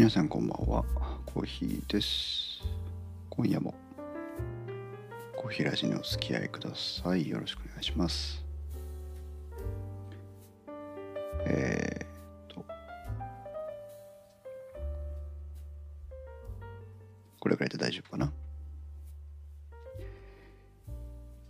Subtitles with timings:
[0.00, 0.82] 皆さんこんばんは。
[1.26, 2.62] コーヒーです。
[3.28, 3.74] 今夜も
[5.36, 7.28] コーヒーラジにお付き合いください。
[7.28, 8.42] よろしくお願いします。
[11.44, 12.06] えー、っ
[12.48, 12.64] と
[17.38, 18.24] これぐらいで大丈夫かな？
[18.24, 18.32] よ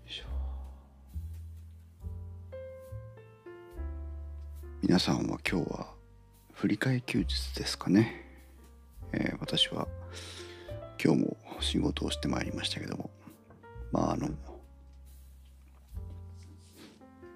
[0.08, 0.24] いしょ。
[4.82, 5.86] 皆さんは今日は
[6.54, 8.26] 振り替休日ですかね、
[9.12, 9.86] えー私は
[11.02, 13.10] 今日も仕事をしてまいりましたけども
[13.90, 14.28] まああの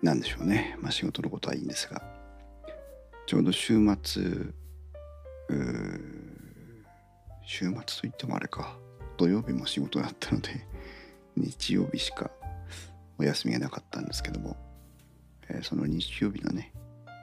[0.02, 0.76] なんでしょうね。
[0.80, 2.02] まあ仕事のことはいいんですが
[3.26, 4.22] ちょうど週末
[7.46, 8.78] 週末といってもあれか。
[9.16, 10.66] 土曜日も仕事だったので
[11.36, 12.30] 日曜日しか
[13.16, 14.56] お休みがなかったんですけども、
[15.48, 16.72] えーその日曜日のね、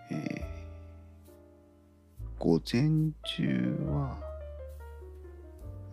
[0.10, 0.62] えー
[2.40, 4.31] 午前中は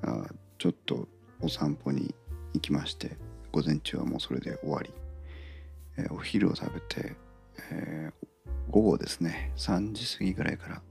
[0.08, 0.26] あ
[0.58, 1.08] ちょっと
[1.40, 2.14] お散歩に
[2.54, 3.16] 行きまして
[3.52, 4.92] 午前中はもうそれで終わり、
[5.96, 7.16] えーお昼を食べて、
[7.72, 8.12] えー
[8.70, 10.82] 午後ですね3時過ぎぐらいから、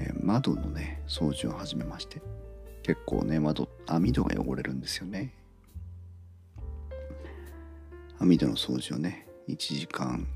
[0.00, 2.22] えー窓のね掃除を始めまして
[2.82, 5.32] 結構ね窓網戸が汚れるんですよね。
[8.18, 10.26] 網戸の掃除をね1時間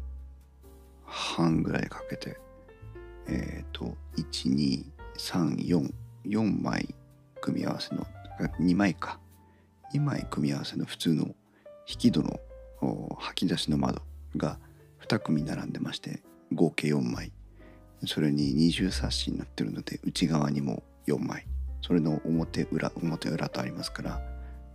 [1.04, 2.38] 半ぐらいかけて
[3.28, 6.94] えっ、と12344枚
[7.50, 8.06] 組み合わせの
[8.60, 9.18] 2枚か。
[9.92, 11.24] 2枚組み合わせの普通の
[11.88, 12.38] 引き戸の
[13.18, 14.02] 吐き出しの窓
[14.36, 14.58] が
[15.00, 16.22] 2組並んでまして
[16.54, 17.32] 合計4枚。
[18.06, 21.46] それに二重サッシになってるので内側にも4枚。
[21.82, 24.22] それの表裏表裏とありますから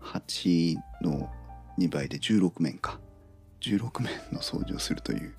[0.02, 1.30] 8の
[1.80, 3.00] 2倍で16面か。
[3.62, 5.34] 16面の掃除をするという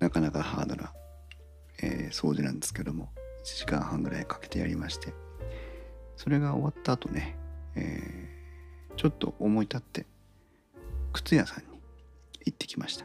[0.00, 0.92] なかなかハードな
[1.82, 3.10] えー掃除なんですけども
[3.44, 5.12] 1時間半ぐらいかけてやりまして
[6.16, 7.36] それが終わった後ね、
[7.74, 8.36] えー
[8.96, 10.06] ちょっと思い立って
[11.12, 11.64] 靴屋さんに
[12.46, 13.04] 行ってきました、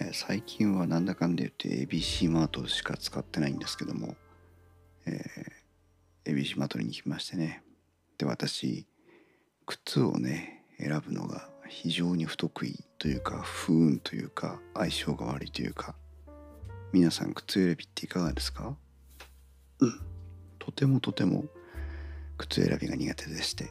[0.00, 4.16] えー最近はなんだかんだ言って ABC マートしか使ってないんですけども、
[5.06, 7.62] えー ABC マートに行きましてね。
[8.16, 8.86] で私
[9.66, 15.94] 靴をね選ぶのが非常に不得意というか不運というか相性が悪いというか。
[16.92, 18.76] 皆さん靴選びっていかがですか？
[19.78, 20.00] うん。
[20.70, 21.44] とてもとても
[22.38, 23.70] 靴選びが苦手でして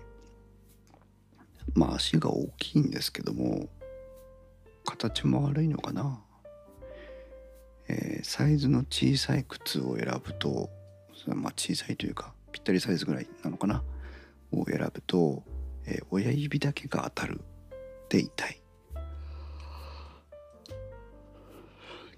[1.73, 3.69] まあ足が大きいんですけども
[4.85, 6.19] 形も悪いのかな、
[7.87, 10.69] えーサイズの小さい靴を選ぶと
[11.27, 13.83] まあ小さいというかぴったりサイズぐらいなのかな。
[14.51, 15.43] を選ぶと、
[15.85, 17.39] えー親指だけが当たる
[18.09, 18.61] で痛い。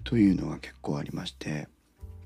[0.02, 1.68] というのが結構ありまして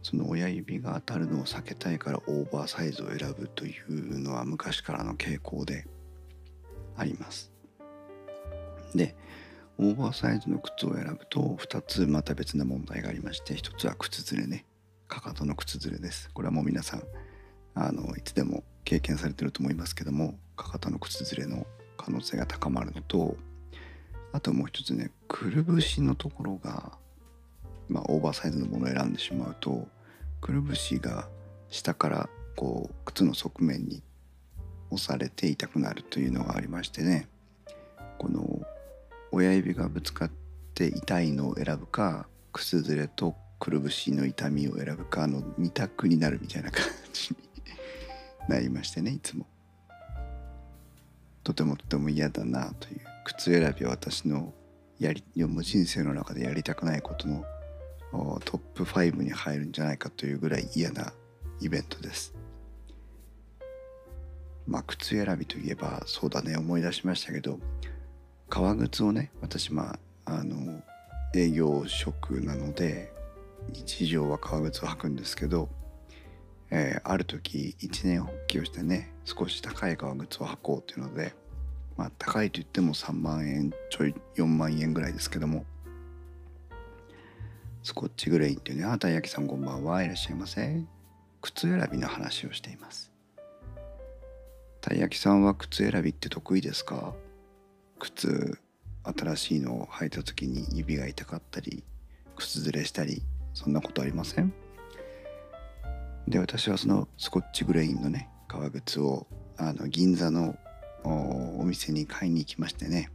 [0.07, 5.85] その親指が当たるのを避けたいからオーバーサイズを選ぶというのは昔からの傾向で
[6.97, 7.51] あります。
[8.95, 9.17] で
[9.79, 14.65] オーバーサイズの靴を選ぶと2つまた別な問題がありまして1つは靴ずれね
[15.09, 17.03] かかとの靴ずれですこれはもう皆さん
[17.75, 21.67] あのいつでも経験されてると思いますけどもかかとの靴ずれの
[21.97, 23.37] 可能性が高まるのと
[24.33, 26.93] あともう一つねくるぶしのところが、
[27.89, 29.89] まあ、オーバーサイズのものを選んでしまうと
[30.41, 31.29] くるぶしが
[31.69, 34.03] 下からこう靴の側面に
[34.91, 37.29] 押されて痛くなるというのがありましてね。
[38.19, 38.63] この
[39.33, 40.31] 親指がぶつかっ
[40.75, 47.37] て痛いのを選ぶか靴ずれとくるぶしの痛みを選ぶかの2択になるみたいな感じに
[48.49, 49.47] なりましてねいつも。
[51.43, 54.53] とてもとても嫌だなという靴選びは私の
[54.99, 57.45] やりもう人生の中でやりたくないことの
[58.45, 61.13] トップ5に入るんじゃないかというぐらい嫌な
[61.61, 62.35] イベントです。
[64.67, 67.59] まあ靴選びといえばそうだね思い出しましたけど
[68.49, 70.83] 革靴をね私まああの
[71.35, 73.13] 営業職なので
[73.73, 75.69] 日常は革靴を履くんですけど、
[76.71, 81.35] えーある時一年発起をしてね少し高い革靴を履こうというので
[81.97, 85.65] まあ高いと言っても3万円ちょい4万円ぐらいですけども
[87.87, 90.03] スコッチグレインっていうねあたいやきさんこんばんは。
[90.03, 90.83] いらっしゃいませ。
[91.41, 93.13] 靴選びの話をしています。
[94.81, 97.15] たいやきさんは靴選びって得意ですか？
[98.01, 98.59] 靴
[99.05, 101.85] 新しいのを履いた時に指が痛かったり
[102.35, 103.23] 靴ずれしたり
[103.55, 104.53] そんなことありません？
[106.27, 109.29] で私はそのスコッチグレインのね革靴を
[109.59, 110.57] あの銀座の
[111.05, 113.11] おお店に買いに行きましてね。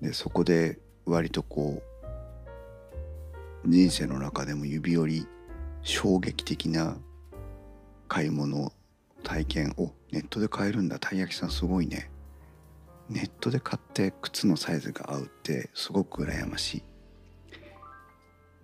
[0.00, 1.91] でそこで割とこう
[3.66, 5.26] 人生の中でも指折り
[5.82, 6.96] 衝撃的な
[8.08, 8.72] 買い物
[9.22, 10.98] 体験をネットで買えるんだ。
[10.98, 12.10] たい焼きさんすごいね。
[13.08, 16.82] ネットで買って靴のサイズが合うってすごく羨ましい、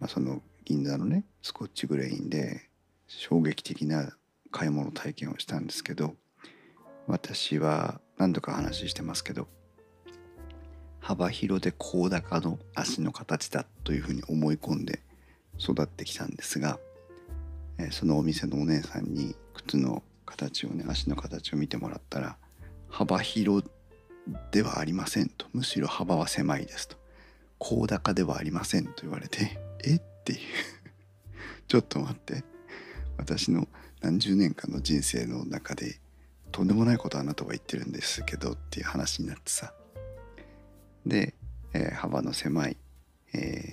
[0.01, 2.69] まあ、その銀座のねスコッチグレインで
[3.07, 4.17] 衝撃的な
[4.51, 6.15] 買い物体験をしたんですけど
[7.07, 9.49] 私は何度か話してますけど
[11.09, 15.01] 幅広で高高の足の形だというふうに思い込んで
[15.59, 16.79] 育ってきたんですが、
[17.79, 22.37] えそのお店のお姉さんに靴の形をね足の形を見てもらったら
[22.91, 23.67] 幅広
[24.51, 25.47] ではありませんと。
[25.55, 26.97] むしろ幅は狭いですと。
[27.57, 30.39] 高高ではありませんと言われて えっていう。
[31.69, 32.45] ちょっと待って。
[33.17, 33.67] 私の
[34.03, 36.01] 何十年間の人生の中で
[36.53, 39.73] とんでもないことあなたは言ってるんですけどっていう話になってさ。
[41.09, 41.35] で、
[41.73, 42.77] えー、幅の狭い、
[43.35, 43.73] えー、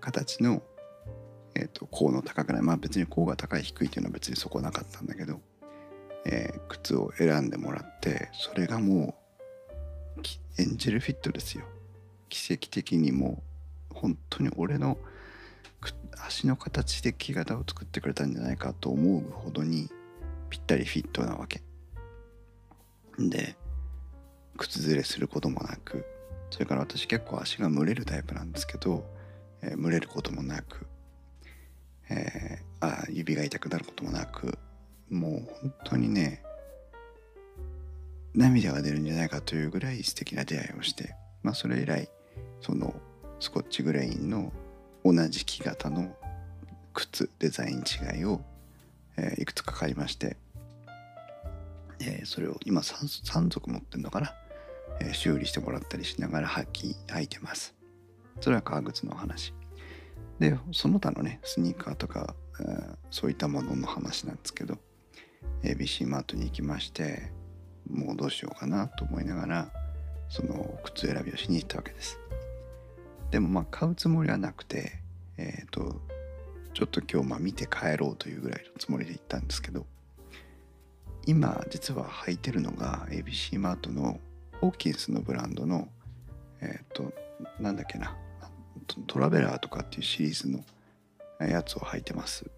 [0.00, 0.62] 形の、
[1.54, 2.62] えーと、甲の高くない。
[2.62, 5.40] まあ別に甲が高い低いっていうのは別にそこなかったんだけど、
[6.26, 9.14] えー、靴を選んでもらってそれがも
[10.18, 11.64] うエンジェルフィットですよ。
[12.28, 13.42] 奇跡的にも
[13.90, 14.98] う本当に俺の
[16.26, 19.90] 足の形で木型を作ってくれたんじゃないかと思うほどに
[20.50, 21.62] ぴったりフィットなわけ。
[23.18, 23.56] で
[24.56, 26.04] 靴ずれすることもなく
[26.50, 29.04] それから私結構足が蒸れるタイプなんですけど、
[29.62, 30.86] えー、蒸れることもなく、
[32.10, 34.58] えー、あ指が痛くなることもなく
[35.10, 36.42] もう本当にね
[38.34, 42.08] 涙が出るんじゃないかというぐらい素敵な出会いをしてまあそれ以来
[42.60, 42.94] その
[43.40, 44.52] スコッチグレインの
[45.04, 46.14] 同じ木型の
[46.94, 48.40] 靴デザイン違いを、
[49.16, 50.36] えー、いくつか買いまして、
[52.00, 54.34] えー、それを今 3, 3足持ってるのかな、
[55.00, 57.74] え、修理してもらったりしながら履き履いてます。
[58.40, 59.54] それは革靴の話。
[60.38, 64.76] でその他のねスニーカーとか、えー、そういったものの話なんですけど
[65.62, 67.30] ABC マートに行きまして
[67.88, 69.72] もうどうしようかなと思いながら
[70.28, 72.18] その靴選びをしに行ったわけです。
[73.30, 74.98] でもまあ買うつもりはなくて
[75.36, 76.00] えっ、ー、と
[76.74, 79.86] ちょっと今日まあ見て帰ろうというぐらいのつもりで行ったんですけど
[81.26, 84.18] 今実は履いてるのが ABC マートの
[84.62, 85.88] ホーキンスのブランドの
[86.62, 87.12] えっ、ー、と
[87.60, 88.16] なんだっけな
[89.06, 90.64] トラベラーとかっていうシリーズの
[91.46, 92.50] やつを履いてます。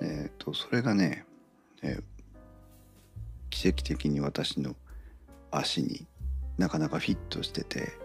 [0.00, 1.26] えっ、ー、とそれがね、
[1.82, 2.02] えー、
[3.50, 4.74] 奇跡的に私の
[5.50, 6.06] 足に
[6.56, 8.00] なかなかフィットしてて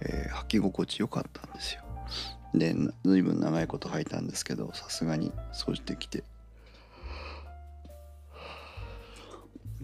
[0.00, 1.82] えー、履き心地良かったんですよ。
[2.54, 2.74] で
[3.04, 6.24] 随分長いこと履いたんですけどさすがに掃除できて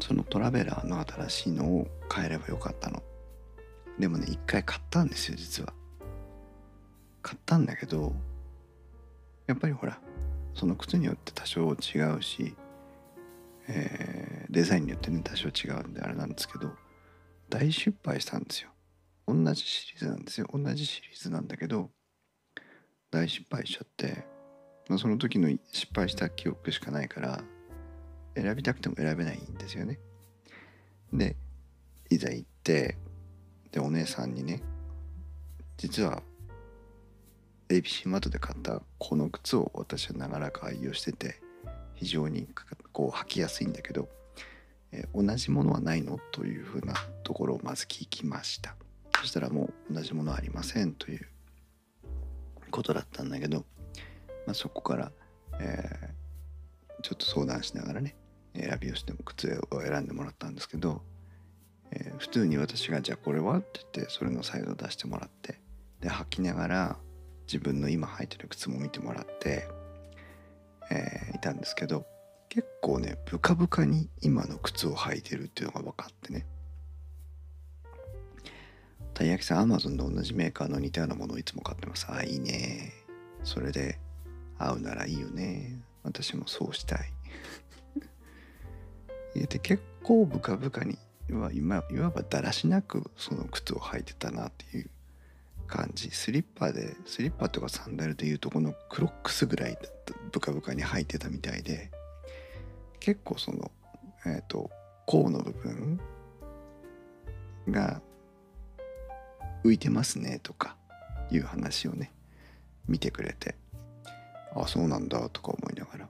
[0.00, 3.02] そのトラベラーの新しいのを買えればよかったの。
[3.98, 5.72] でもね一回買ったんですよ実は。
[7.22, 8.14] 買ったんだけど
[9.46, 9.98] やっぱりほら
[10.54, 12.54] その靴によって多少違うし、
[13.68, 16.70] えー、デザインによってね多少違うんであれなんですけど
[17.48, 18.70] 大失敗したんですよ。
[19.26, 20.46] 同じシリーズなんですよ。
[20.52, 21.90] 同じシリーズなんだけど
[23.10, 24.26] 大失敗しちゃって、
[24.88, 27.44] まあ、その時の失敗した記憶しかないから
[28.34, 29.98] 選びたくても選べないんですよね。
[31.12, 31.36] で
[32.10, 32.96] いざ行って
[33.70, 34.62] でお姉さんにね
[35.76, 36.22] 実は
[37.68, 41.40] ABC マットで買ったこの靴を私は長らく愛用してて
[41.94, 42.48] 非常に
[42.92, 44.08] こう履きやすいんだけど、
[44.92, 46.18] え同じものはないの？
[46.32, 48.76] というふうなところをまず聞きました。
[49.20, 51.26] そしたらもう同じものはありませんという
[52.70, 53.64] ことだったんだけど、
[54.46, 55.12] まあ、そこから、
[55.60, 58.16] えー、ちょっと相談しながらね
[58.54, 61.02] 選びをしても靴を選んでもらったんですけど、
[61.90, 65.60] えー、普通に私が「じゃあこれは?」って言ってそれのサイズを出してもらって
[66.00, 66.96] で履きながら
[67.46, 69.68] 自分の今履いてる靴も見てもらって、
[70.90, 72.06] えー、いたんですけど
[72.48, 76.46] 結構ねブカブカに今の靴を履いてるっていうのが分かってね
[79.14, 82.06] たい焼きさん、アマゾンの同じメーカーの似たようなものをいつも買ってます。
[82.10, 82.92] あ、いいね。
[83.44, 83.98] それで
[84.58, 85.78] 合うならいいよね。
[86.02, 87.12] 私もそうしたい。
[89.34, 90.96] で結構ブカブカに
[91.28, 91.50] 今
[91.90, 94.90] いわばだらしなくその靴を履いてたなっていう
[95.66, 96.10] 感じ。
[96.10, 99.78] スリッパでスリッパとかサンダルでいうとこのクロックスぐらい
[100.30, 101.90] ブカブカに履いてたみたいで。
[103.00, 103.70] 結構その
[104.24, 104.70] えっ、ー、と
[105.04, 106.00] 甲の部分
[107.68, 108.00] が
[109.62, 110.76] 浮いてますねとか
[111.30, 112.12] いう話をね
[112.88, 113.56] 見てくれて。
[114.54, 116.08] あそうなんだとか思いながら。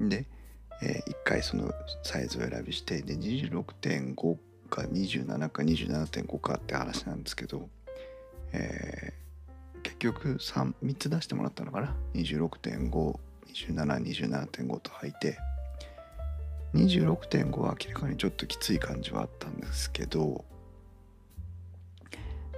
[0.00, 0.26] で、
[0.82, 1.72] えー、1回その
[2.02, 4.36] サイズを選びしてで26.5
[4.68, 7.68] か27か27.5かって話なんですけど、
[8.52, 15.38] えー、結局 3, 3つ出してもらったのかな？26.52727.5と履いて
[16.74, 20.44] 26.5は明らかにちょっときつい感じはあったんですけど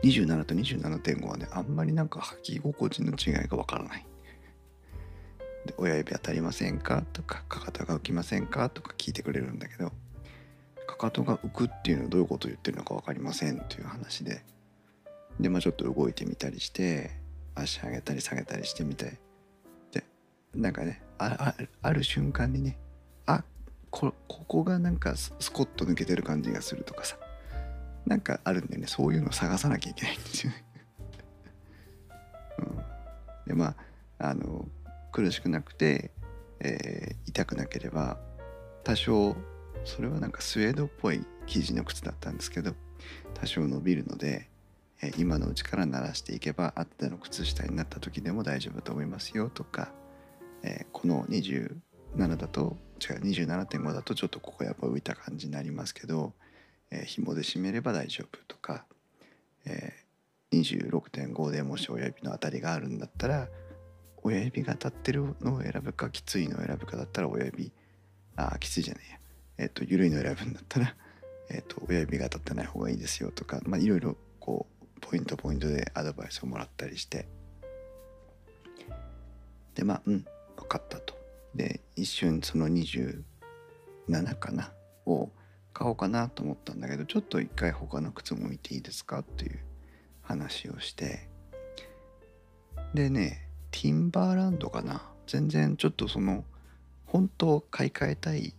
[0.03, 4.07] 27と27.5はねあんまりなんか履き心地の違いがわからない。
[5.67, 7.05] で親指当たりませんか？
[7.13, 8.69] とかかかとが浮きませんか？
[8.69, 9.93] とか聞いてくれるんだけど
[10.87, 14.45] かかとが浮くっていうのはどういうことを言ってるのか分かりませんという話で
[15.41, 17.13] でまあちょっと動いてみたりして
[17.55, 19.19] 足上げたり下げたりしてみて
[19.93, 20.05] で
[20.55, 21.55] なんかねあ
[21.93, 22.79] る瞬間にね
[23.27, 23.45] あ
[23.91, 27.17] こここがなんかスコッと抜けてる感じがするとかさ
[28.05, 28.89] なんかあるんでね。
[28.89, 30.65] そういうのを探さなきゃいけないんですよね。
[32.59, 32.77] うん、
[33.47, 33.77] でま
[34.19, 34.67] ああの
[35.13, 36.11] 苦しくなくて、
[36.61, 38.19] えー、痛くなければ
[38.83, 39.37] 多少
[39.85, 42.75] それはなんかスウェードっぽい生地の靴だったんですけど
[43.35, 44.49] 多少伸びるので、
[45.03, 49.93] えー、今のうちから鳴らしていけばあったの靴下になった時でも大丈夫と思いますよとか、
[50.63, 56.33] えー、この27だと違う27.5だとちょっとここやっぱ浮いた感じになりますけど、
[56.91, 58.85] えー、紐で締めれば大丈夫とか、
[59.67, 63.49] えー、26.5でもし親指の当たりがあるんだったら
[64.23, 67.73] 親指が当たってるのを選ぶかきついのを選ぶかだったら親指。
[68.37, 69.19] あきついじゃないや。
[69.59, 70.95] えっ、ー、と緩いのを選ぶんだったら、
[71.51, 77.27] えーと、親指が当たってない方がいいですよとかまあいろいろこうポイントポイントでアドバイスをもらったりして。
[79.75, 80.25] でまあうん
[80.57, 81.15] 分かったと。
[81.55, 83.23] で一瞬その27
[84.39, 84.73] かな
[85.05, 85.31] を
[85.75, 89.59] 買おうかなと思ったんだけどちょっと一回他の靴も見ていいですかっていう
[90.23, 91.29] 話をして。
[92.95, 95.03] でねティンバーランドかな？
[95.27, 96.45] 全然ちょっとその
[97.07, 98.55] 本当買い替えたい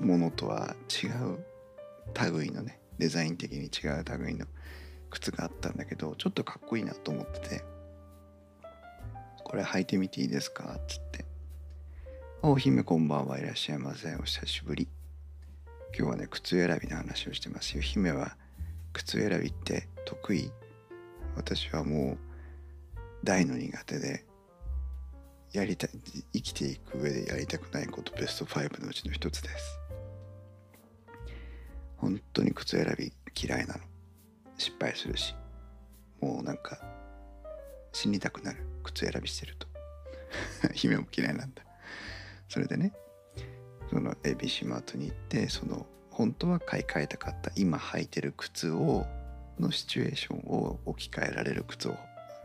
[0.00, 4.46] ものとは違う類のねデザイン的に違う類の
[5.10, 7.64] 靴があったんだけどちょっとかっこいいなと思ってて。
[9.42, 10.76] これ履いてみていいですか？
[10.78, 11.24] っつって
[12.40, 14.14] 「お姫こんばんはいらっしゃいませ。
[14.14, 14.86] お久しぶり」
[15.92, 17.82] 今日はね靴選びの話をしてますよ。
[17.82, 18.36] 姫は
[18.92, 20.52] 靴選びって得意？
[21.34, 22.18] 私はもう
[23.24, 24.24] 大の苦手で
[25.52, 25.90] やりたい
[26.32, 29.78] 生きていく上でやりたくないことベスト5のうちの一つです。
[31.96, 33.80] 本当に靴選び嫌いなの。
[34.56, 35.34] 失敗するし。
[36.20, 36.78] もうなんか
[37.92, 38.64] 死にたくなる。
[38.84, 39.66] 靴選びしてると。
[40.72, 41.62] 姫も嫌いなんだ。
[42.48, 42.92] それでね
[43.88, 49.06] その ABC マートに行ってその本当は買い替えたかった今履いてる靴を
[49.58, 51.96] のシチュエーションを置き換えられる靴を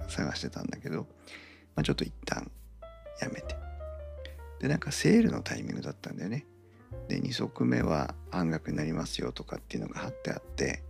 [0.08, 1.08] 探してたんだけど、
[1.76, 2.50] まあ、ちょっと一旦
[3.22, 3.56] やめて。
[4.60, 6.46] でなんかセールのタイミングだったんだよね。
[7.08, 10.84] で2足目は半額になりますよとかっていうのが貼ってあって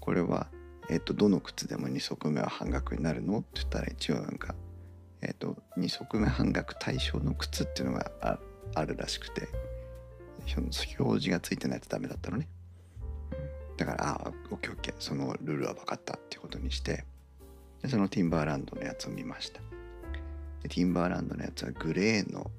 [0.00, 0.48] これは、
[0.90, 3.38] えっと、どの靴でも2足目は半額になるの？
[3.38, 4.54] って言ったら一応なんか、
[5.22, 8.10] えっと、2足目半額対象の靴っていうのが
[8.74, 9.48] あるらしくて
[10.56, 12.48] 表示がついてないとダメだったのね。
[13.76, 17.04] だからああオッケーオッケーそのルールは分かったっていうことにして
[17.82, 19.60] でそのティンバーランドのやつを見ました。
[20.62, 22.50] でティンバーランドのやつはグレーの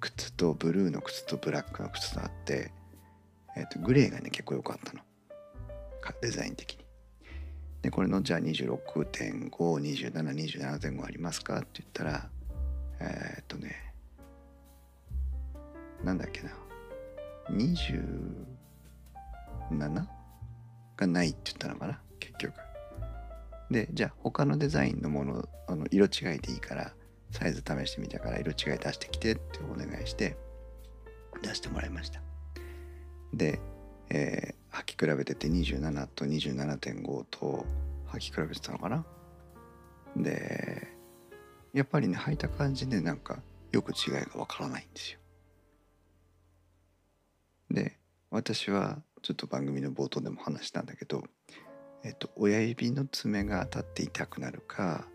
[0.00, 2.70] 靴とブルーの靴とブラックの靴とあって、
[3.56, 5.00] えー、とグレーがね結構良かったの。
[6.22, 6.84] デザイン的に。
[7.82, 12.28] でこれのじゃあ26.52727.5ありますかって言ったら
[13.00, 13.92] えー、っとね
[16.04, 16.50] なんだっけな。
[17.50, 18.46] 27
[20.96, 22.69] がないって言ったのかな結局。
[23.70, 26.92] でじゃあ他のデザインのものあの色違いでいいから
[27.30, 30.36] サイズ試してみたから色違い出してきてってお願いして
[31.42, 32.20] 出してもらいました。
[33.32, 33.60] で、
[34.08, 37.64] えー、履き比べてて27と27.5と
[38.08, 39.04] 履き比べてたのかな？
[40.16, 40.88] で
[41.72, 43.38] やっぱりね履いた感じでなんか
[43.70, 45.20] よく違いがわからないんですよ。
[47.70, 47.96] で
[48.30, 51.22] 私はちょっと番組の冒頭でも話したんだけど
[52.04, 55.06] えっと親指の爪が当たって痛くなるか、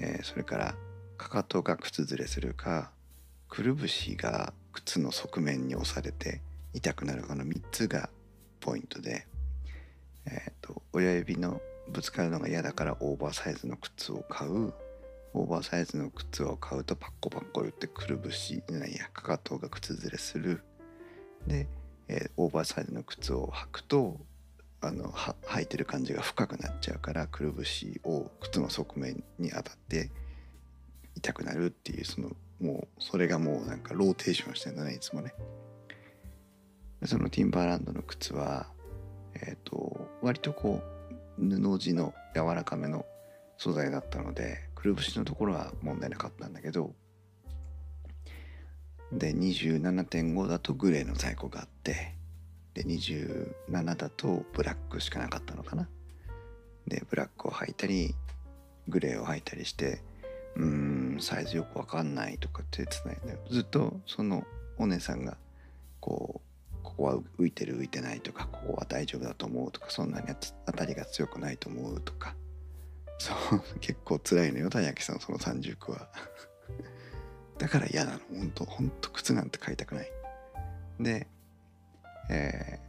[0.00, 0.74] えー、それから
[1.16, 2.90] かかとが靴ずれするか
[3.48, 6.42] くるぶしが靴の側面に押されて
[6.74, 8.10] 痛くなるかの3つが
[8.60, 9.26] ポイントで、
[10.26, 14.74] えーと、親指のぶつかるのが嫌だからオーバーサイズの靴を買う。
[15.32, 20.62] オーバーサイズの靴を買うとパッコパッコ言ってくるぶしなんやかかとが靴ずれする。
[21.46, 21.68] で、
[22.08, 24.18] えー、オーバーサイズの靴を履くと
[24.86, 30.10] あの履いてる感じが深くなっちゃうからくるぶしを靴の側面に当たって
[31.16, 35.34] 痛くなるっていうそのもうそれがもうなんかローテーションしてんだねいつもね。
[37.04, 38.66] そのティンバーランドの靴は
[39.34, 40.80] えっ、ー、と割とこ
[41.38, 43.04] う布地の柔らかめの
[43.58, 46.94] 素材だったのでくるぶしのところは問題なかったんだけど
[49.12, 52.15] で27.5だとグレーの在庫があって
[52.76, 55.88] で27だとブラックしかなかったのかな。
[56.86, 58.14] でブラックを履いたり
[58.86, 60.02] グレーを履いたりして
[60.56, 64.44] うーんサイズよくわかんないとかって言ってたんだよずっとその
[64.76, 65.38] お姉さんが
[66.00, 70.26] こうここは浮いてる浮いてないとかここは大丈夫だと思うとかそんなに
[70.66, 72.34] 当たりが強くないと思うとか。
[73.18, 76.08] そう結構辛いのよ谷焼さんその30区は。
[77.56, 78.20] だから嫌なの。
[78.38, 80.12] ほんとほんと靴なんて買いたくない。
[81.00, 81.26] で
[82.28, 82.80] え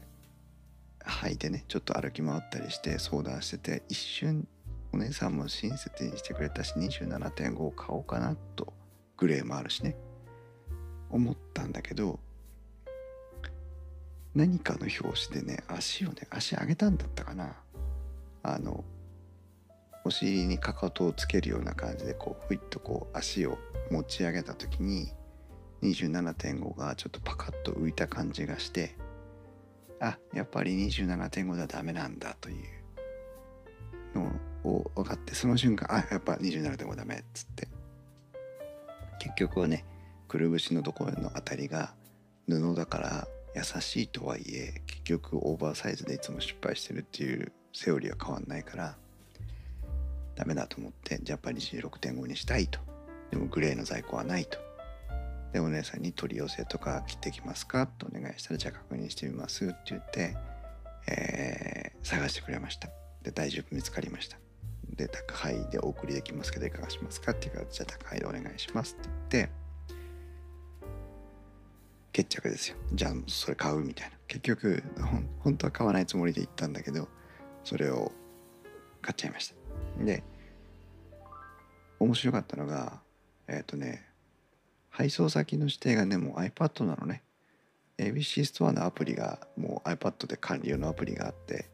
[0.99, 4.47] ー、履いてねちょっと歩き回ったりして相談してて一瞬
[4.93, 8.73] お姉さんも親切にしてくれたし27.5を買おうかなと
[9.17, 9.95] グレーもあるしね。
[11.09, 12.19] 思ったんだけど
[14.35, 17.55] 何かの表紙でね足をね足上げたんだったかな。
[18.43, 18.83] あの
[20.05, 23.57] お尻にかかとをつけるような感じでこうふいっとこう足を
[23.91, 25.11] 持ち上げた時に
[25.81, 28.95] 27.5がちょっとパカッと浮いた感じがして
[29.99, 34.31] あやっぱり27.5ではダメなんだというの
[34.63, 37.67] を分かってその瞬間あやっぱ27.5ダメっつって。
[39.19, 39.85] 結局はね
[40.27, 41.93] くるぶしのところのあたりが
[42.47, 48.95] 布だから優しいとはいえ結局オーバーサイズでいつも失敗してるっていうセオリーは変わんないから
[50.35, 52.79] ダメだと思ってじゃあやっぱり26.5にしたいと。
[53.31, 54.59] でもグレーの在庫はないと。
[55.57, 57.87] でお姉さんに取り寄せとか切ってきますか？
[57.87, 60.37] とお願いしたらじゃあ確認してみますって言って、
[61.07, 62.89] えー、探してくれました。
[63.23, 64.37] で大丈夫見つかりました。
[64.95, 67.31] で宅配でお送りできますけどいかがしますか？
[67.31, 69.53] っていうからじゃあ宅配でお願いしますって言って
[72.11, 72.77] 決着ですよ。
[72.93, 74.15] じゃあそれ買うみたいな。
[74.27, 74.83] 結局
[75.39, 77.07] 本当は買わないつもりで行ったんだけど
[77.63, 78.11] それを
[79.01, 79.47] 買っちゃいまし
[79.97, 80.05] た。
[80.05, 80.23] で
[81.99, 83.01] 面白かったのが
[83.47, 84.06] えっ、ー、とね
[84.97, 87.21] 配送先の指定がねもう iPad なのね。
[87.99, 91.69] ABC ストアのアプリがもう iPad で管理用のアプリがあって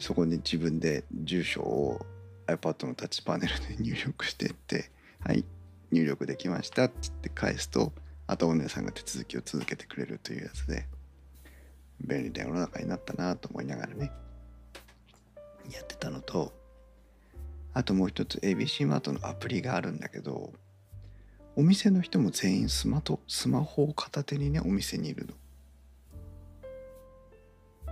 [0.00, 2.04] そこに自分で住所を
[2.48, 5.44] iPad のタッチパネルで 入力してってはい
[5.92, 7.92] 入力できましたっつって返すと
[8.26, 10.88] あとお姉さんが手続きを続けてくれるというやつで
[12.00, 14.10] 便利な世の中になったなと思いながらね
[15.70, 16.52] やってたのと
[17.74, 20.52] あともう一つ ABC マートのアプリがあるんだけど
[21.56, 25.34] お店の人も全員スマとスマホを片手にねお店にいるの。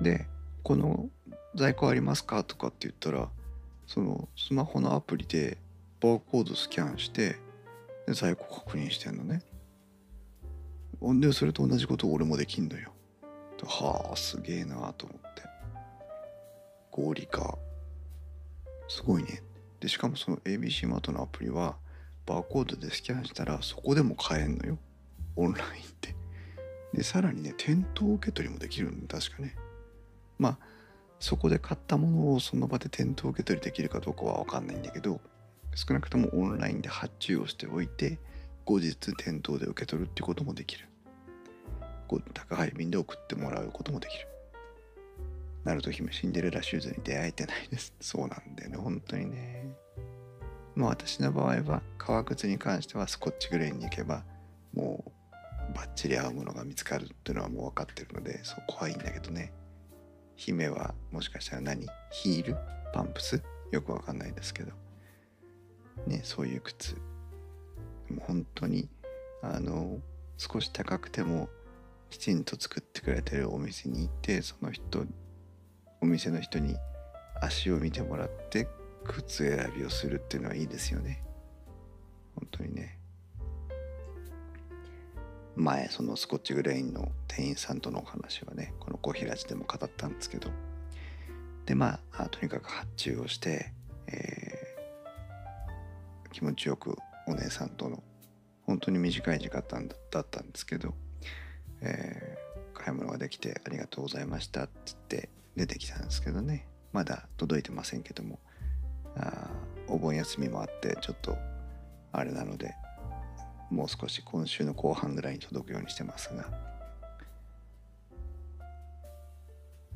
[0.02, 0.26] で
[0.62, 1.08] この
[1.54, 2.44] 在庫ありますか？
[2.44, 3.28] とかって言ったら
[3.86, 5.58] そのスマホのアプリで
[6.00, 7.36] バーコードスキャンして
[8.06, 9.42] で在庫確認してんのね。
[11.20, 12.92] でそれと同じことを俺もできんのよ。
[13.64, 15.42] はあすげえなと思って
[16.92, 17.58] 合理化
[18.86, 19.42] すごいね
[19.80, 21.76] でしかもその ABC マートのアプリは
[22.28, 24.78] バーコードでスキャンしたらそこでも買えんのよ。
[25.34, 26.14] オンラインで。
[26.92, 29.56] でさらにね店頭受け取りもできるん確かね。
[30.38, 30.58] まあ
[31.18, 35.20] そこで買ったものをその場で店頭受け取りできるかどうかは分かんないんだけど
[35.74, 38.18] 少なくともオンラインで発注をしておいて
[38.66, 40.86] 後日店頭で受け取るってこともできる。
[42.32, 44.28] 宅配便で送ってもらうこともできる。
[45.64, 47.94] ナルト姫シンデレラシューズに出会えてないです。
[48.00, 49.66] そうなんだよね本当にね。
[50.78, 54.22] まあ私の場合は革靴に関してはスコッチグレーンに行けば
[54.72, 55.04] も
[55.70, 59.52] うバッチリ合うものが見つかるっていうのはもう分かってるのでそう怖いんだけどね。
[60.36, 62.56] 姫はもしかしたら何ヒール？
[62.94, 63.42] パンプス？
[63.72, 64.70] よくわかんないですけど。
[66.06, 66.94] ねそういう靴。
[68.08, 68.88] もう本当に
[69.42, 69.98] あの
[70.36, 71.48] 少し高くても
[72.08, 75.04] きちんと作ってくれてるお店に行ってその人
[76.00, 76.76] お店の人に
[77.42, 78.68] 足を見てもらって
[79.08, 81.24] 靴選びをするっていうのはいいですよね。
[82.36, 82.98] 本当にね。
[85.56, 90.50] 前そのスコッチグレインの店員さんとのお話はねこの小平寺でも語ったんですけど。
[91.66, 93.74] でまあとにかく発注をして、
[94.06, 98.02] えー、気持ちよくお姉さんとの
[98.62, 99.62] 本当に短い時間
[100.10, 100.94] だったんですけど、
[101.82, 106.68] えー、買い物ができてありがとうございましたっつって出てきたんですけどね。
[106.92, 108.38] まだ届いてませんけども。
[109.18, 109.48] あ
[109.88, 111.36] お盆休みもあってちょっと
[112.12, 112.74] あれなので
[113.70, 116.78] もう少し今週の後半ぐらいに届くようにしてますが。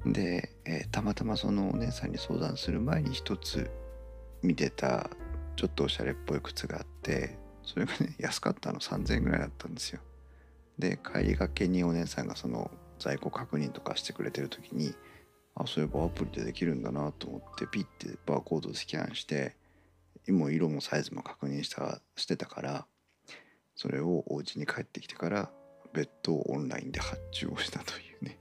[0.04, 3.70] で、えー、たまたまそのお姉さんに相談する前に一つ
[4.42, 5.08] 見てた
[5.54, 10.00] ちょっとおしゃれっぽい靴があってそれがね 安かったの3000円ぐらいだったんですよ。
[10.78, 14.94] で帰りがけにお姉さんがその在庫確認とかしてくれてる時に
[15.54, 19.56] あそういえばアプリでできるんだなと思ってピッてバーコードスキャンして
[20.28, 22.86] もう色もサイズも確認したしてたから
[23.74, 25.50] それをお家に帰ってきてから
[25.92, 28.38] 別途オンラインで発注をしたというね。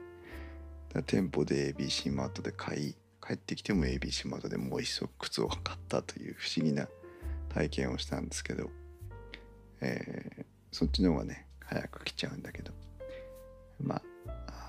[0.94, 2.96] だ店舗で ABC マートで買い
[3.26, 6.88] 帰ってきても ABC マートでもう一足靴を買ったという不思議な
[7.50, 8.70] 体験をしたんですけど、
[9.82, 12.72] えー、そっちの方がね早く来ちゃうんだけど。
[13.80, 14.61] まあ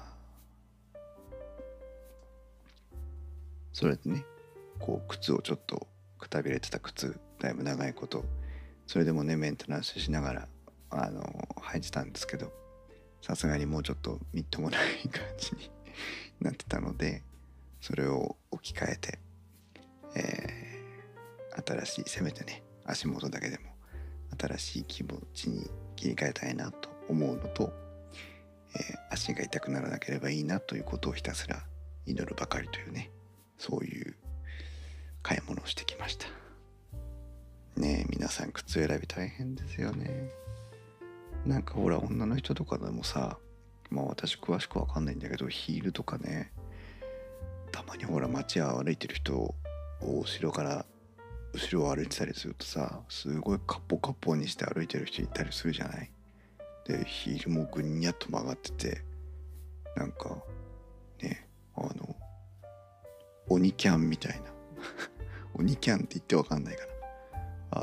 [3.72, 4.24] それでね
[4.78, 5.86] こう靴をちょっと
[6.18, 8.24] くたびれてた靴だいぶ長いこと
[8.86, 10.48] それでもねメンテナンスしながら
[10.90, 11.22] あの
[11.72, 12.52] 履いてたんですけど
[13.22, 15.70] さすがにもうちょっとみっともない感じに
[16.40, 17.22] なってたので
[17.80, 19.18] それを置き換えて、
[20.16, 23.74] えー、新しいせめてね足元だけでも
[24.38, 27.72] 新しい気持ちに切り替えたいなと思うのと、
[28.74, 31.64] えー、足が痛くならなければいいなということをひたすら
[32.06, 33.10] 祈るばかりというね
[33.62, 34.16] そういう
[35.22, 36.26] 買い物をしてきました。
[37.76, 40.30] ねえ皆さん靴選び大変ですよね。
[41.46, 43.38] なんかほら女の人とかでもさ
[43.88, 46.52] まあ私詳しくわかんないんだけどヒールとかね
[47.70, 49.54] たまにほら街を歩いてる人を
[50.00, 50.84] 後ろから
[51.52, 56.10] 後ろを歩いてたりするとさすごいカッポカッポにして歩いてる人いたりするじゃない？
[56.84, 59.02] でヒールもぐにゃっと曲がってて
[59.96, 60.36] なんか
[61.22, 61.46] ね
[61.76, 62.16] あの
[63.48, 64.52] 鬼キャンみたいな。
[65.54, 66.92] 鬼キャンって言ってわかんないかな。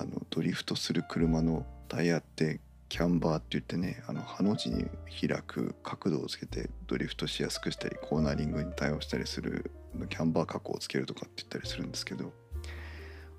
[0.02, 4.86] あのドリフトする車のタイヤってキャンバーって言ってねあのハの字に
[5.19, 9.72] 開く角度をつけてドリフトしやすくしたりコーナリングに対応したりする
[10.10, 12.32] キャンバー加工をつけるとかって言ったりするんですけど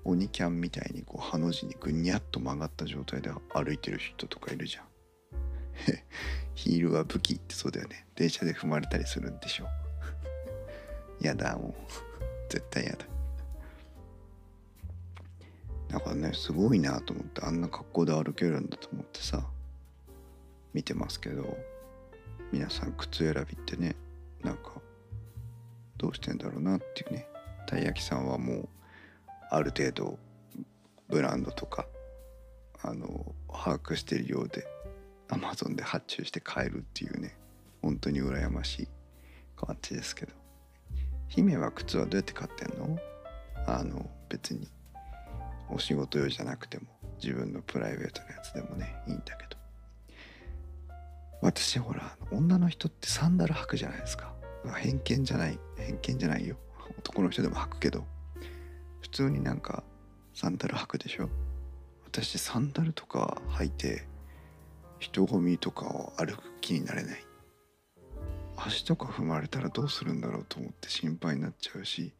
[0.03, 4.85] 鬼キャンみたいにこうハの字にぐにゃっと曲がった状態で歩いてる人とかいるじゃん。
[6.55, 8.07] ヒールは武器ってそうだよね。
[8.15, 9.67] 電車で踏まれたりするんでしょ。
[11.21, 12.10] やだもう。
[12.51, 13.05] 絶対やだ。
[15.87, 19.45] だかねすごいなと思ってあんな格好で歩けるんだと思ってさ
[20.73, 21.57] 見てますけど
[22.51, 23.95] 皆さん靴選びってね
[24.41, 24.81] なんか
[25.97, 27.27] どうしてんだろうなっていうね。
[27.67, 28.69] たい焼きさんはもう
[29.49, 30.19] ある程度
[31.07, 31.85] ブランドとか
[32.81, 34.67] あの把握してるようで
[35.29, 37.37] アマゾンで発注して買えるっていうね
[37.81, 38.87] 本当に羨ましい
[39.55, 40.33] 感じですけど。
[41.31, 42.99] 姫は靴はどうやって買ってんの？
[43.65, 44.67] あの別に。
[45.69, 46.83] お仕事用じゃなくても
[47.23, 49.57] 自分のプライベートのやつでもねいいんだけど。
[51.41, 54.33] 私ほら女の人ってサンダル履くじゃないですか。
[54.77, 56.57] 偏見じゃない偏見じゃないよ。
[56.99, 58.03] 男の人でも履くけど。
[58.99, 59.83] 普通になんか
[60.33, 61.29] サンダル履くでしょ？
[62.05, 64.05] 私サンダルとか履いて
[64.99, 67.25] 人混みとかを歩く気になれない。
[68.55, 72.13] 足とか踏まれたらどうするんだろうと思って心配になっちゃうし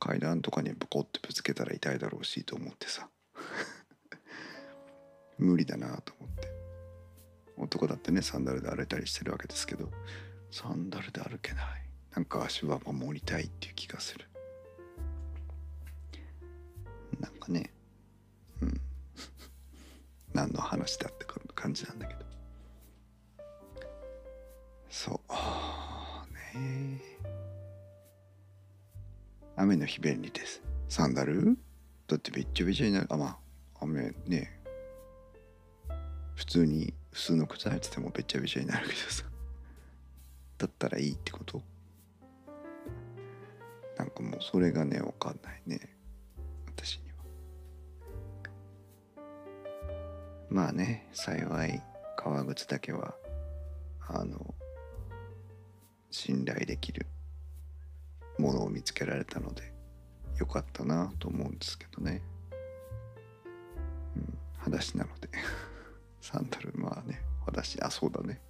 [0.00, 3.08] 階段とかにボコッてぶつけたら痛いだろうしと思ってさ。
[5.38, 6.48] 無理だなと思って。
[7.58, 9.90] 男だってねサンダルで歩いたりしてるわけですけど
[10.50, 11.86] サンダルで歩けない。
[12.14, 14.26] なんか足は守りたいっていう気がする。
[17.20, 17.70] なんかね
[18.62, 18.80] うん。
[20.32, 22.24] 何の話だって感じなんだけど。
[24.90, 25.32] そう。
[26.58, 27.00] ね
[29.56, 30.62] 雨の日便利です。
[30.88, 31.56] サンダル？
[32.08, 33.06] だってべっちゃべちゃになる。
[33.08, 33.38] あまあ
[33.82, 34.58] 雨ね。
[36.34, 39.24] 普通に普通の靴履いててもべっちゃべちゃになるけどさ。
[40.58, 41.62] だったらいいってこと？
[43.96, 45.80] なんかもうそれがね分かんないね。
[46.66, 47.16] 私には。
[50.48, 51.82] まあね幸い
[52.16, 53.14] 革靴だけは
[54.08, 54.54] あの
[56.10, 57.06] 信頼できる
[58.38, 59.72] ものを見つけられたので
[60.38, 62.22] よかったなと思うんですけどね。
[64.16, 65.28] うん、裸足なので。
[66.20, 68.40] サンダルまあね裸足あそうだね。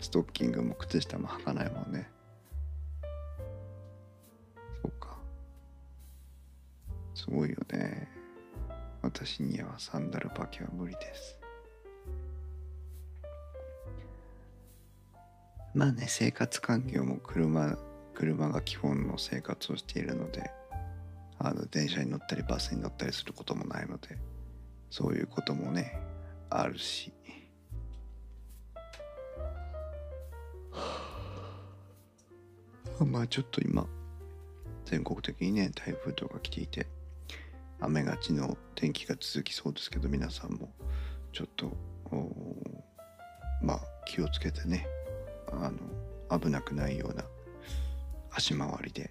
[0.00, 2.08] ストッキングも靴下も履かないもんね。
[4.82, 5.16] そうか。
[7.14, 8.08] すごいよね。
[9.02, 11.43] 私にはサンダル履きは無理です。
[15.74, 17.76] まあね生活環境も車
[18.14, 20.50] 車が基本の生活をしているので
[21.38, 24.16] あの電車に乗ったりバスに乗ったりすることもないので
[24.88, 26.00] そういうこともね
[26.48, 27.12] あるし。
[33.04, 33.86] まあちょっと今
[34.84, 36.86] 全国的にね台風とか来ていて
[37.80, 40.72] 雨がちの天気が続きそうですけど皆さんも
[41.32, 41.76] ちょっと
[43.60, 44.86] まあ気をつけてね
[45.62, 47.24] あの危なくないような
[48.30, 49.10] 足回りで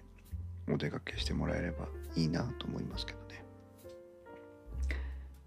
[0.68, 3.44] お出かけしてもらえればいいなと思いますけどね。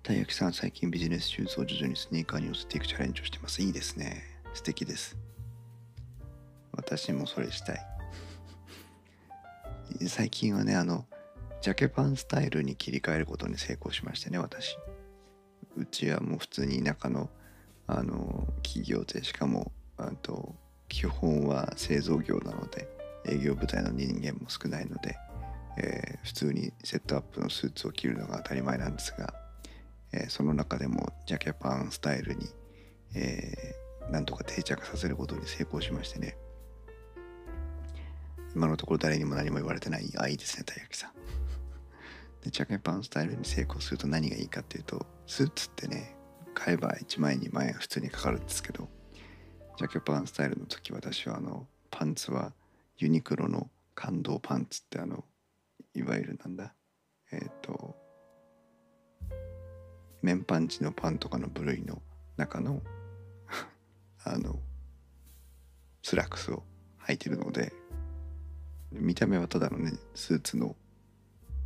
[0.03, 3.61] たい焼きさん最近ビジネスシューズを徐々にスニーカーに寄せていくチャレンジをしてます。
[3.61, 4.23] いいですね。
[4.53, 5.17] 素敵です。
[6.71, 7.79] 私もそれしたい。
[10.07, 11.05] 最近はねあの
[11.61, 14.77] ジャケパンスタイルに切り替えることに成功しましてね私。
[15.75, 17.29] うちはもう普通に田舎の
[17.85, 20.55] あの企業でしかもあと
[20.87, 22.87] 基本は製造業なので
[23.27, 25.17] 営業部隊の人間も少ないので、
[25.77, 29.33] えー、普通にセットアップのスーツを着るのが当たり前なんですが、
[30.13, 32.47] えー、その中でもジャケパンスタイルに、
[33.15, 36.37] えー、なんとか定着させることに成功しましてね。
[38.55, 41.11] 今のところ誰にも何も言われてないあいいですねたい焼きさん。
[42.41, 46.15] でジャケパンスタイルに成功すると何がいいかっていうとスーツってね
[46.55, 48.89] 買えば1万円2万円普通にかかるんですけど
[49.77, 52.51] ジャケパンスタイルの時私はあのパンツは
[52.97, 55.23] ユニクロの感動パンツってあの
[55.93, 56.73] いわゆるなんだ
[57.31, 57.95] えっ、ー、と
[60.23, 62.01] 綿パン、チノパンとかの部類の
[62.37, 62.81] 中の
[64.25, 64.59] あの
[66.01, 66.63] スラックスを
[67.05, 67.71] 履いてるので
[68.91, 70.75] 見た目はただのねスーツの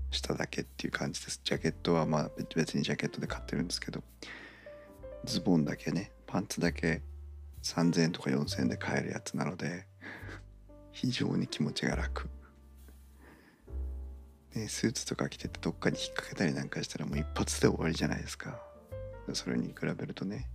[0.10, 1.40] 下だけっていう感じです。
[1.46, 4.04] ジャケットはまあ別にジャケットで買ってるんですけど
[5.24, 7.02] ズボンだけねパンツだけ
[7.64, 9.86] 3000円とか4000円で買えるやつなので
[10.92, 12.30] 非常に気持ちが楽、
[14.56, 18.60] ね、スーツとか着ててどっかに引っ掛けたりなんかしたらもう一発で終わりじゃないですか。
[19.34, 20.50] それに比べるとね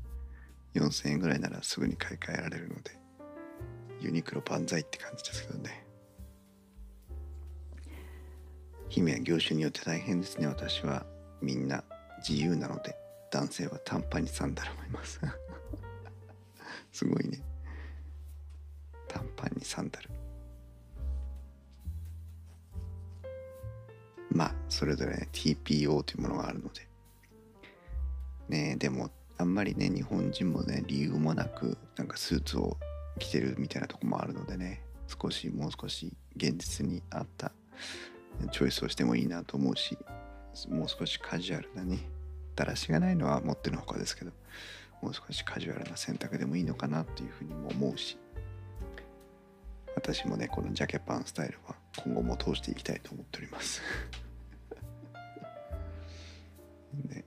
[0.75, 2.91] 4000円ぐらいならすぐに買い替えられるので
[4.01, 5.87] ユニクロ万歳って感じですけどね。
[8.89, 11.05] 姫は業種によって大変ですね私は。
[11.43, 11.85] みんな
[12.27, 12.97] 自由なので
[13.31, 15.21] 男性は短パンにサンダルもいます。
[16.97, 17.43] すごいね。
[19.07, 20.09] 短パンにサンダル。
[24.31, 26.89] まあそれぞれ、ね、TPO というものがあるので。
[28.49, 32.79] ねでもあんまりね日本人もね理由もなくなんかスーツを
[33.19, 37.53] 着てるみたいなとこもあるのでね少しもう少し現実に合った
[38.53, 39.99] チョイスをしてもいいなと思うし
[40.71, 42.09] もう少しカジュアルなね
[42.55, 44.33] だらしがないのは持ってのほかですけど。
[45.03, 48.19] もう少しカジュアルな選択でもいいのかなっていうふうにも思うし
[49.95, 53.81] 私もねこのジャケパンスタイルは今後も通していきたいと思っております。
[57.09, 57.25] ね、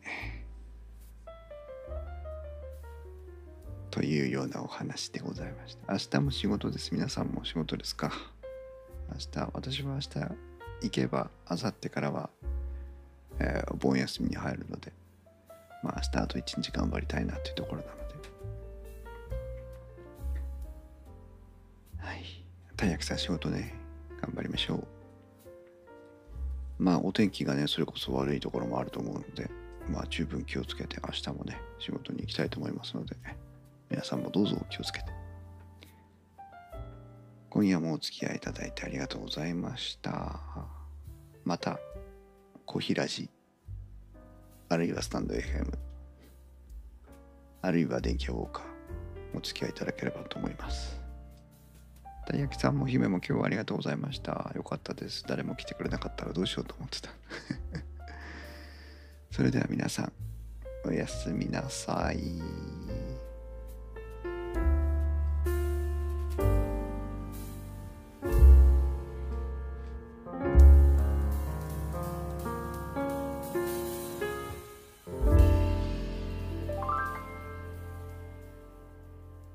[3.92, 5.94] というようなお話でございました。
[5.94, 6.94] 明日も仕事です。
[6.94, 8.12] 皆さんも仕事ですか？
[9.12, 10.10] 明日私は明日
[10.82, 12.30] 行けば明後日からは、
[13.40, 14.94] えー、お盆休みに入るので
[15.84, 18.00] まあ明日あと一日頑張りたいなというところなので。
[21.98, 22.24] はい。
[22.76, 23.76] たい焼きさん仕事ね
[24.22, 24.88] 頑張りましょう。
[26.78, 29.50] まあお天気がねそれこそ悪いところもあると思うので
[29.90, 33.16] まあ十分気をつけて明日もね仕事に行きたいと思いますので
[33.90, 35.06] 皆さんもどうぞお気をつけて。
[37.50, 40.40] 今夜もお付き合いいただいてありがとうございました。
[41.44, 41.80] また
[42.66, 43.30] コヒラジ
[44.70, 45.78] あるいはスタンド FM
[47.62, 48.70] あるいは電気ウォーカー。
[49.36, 51.00] お付き合いいただければと思います。
[52.28, 54.52] たい焼きさんも姫も今日はありがとうございました。
[54.56, 55.24] よかったです。
[55.28, 57.10] 誰も来てくれなかったらどうしようと思ってた。
[59.32, 60.12] それでは皆さん
[60.86, 62.79] おやすみなさい。